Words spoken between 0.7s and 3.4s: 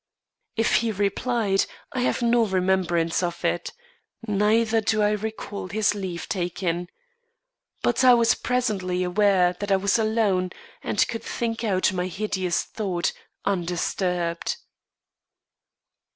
he replied, I have no remembrance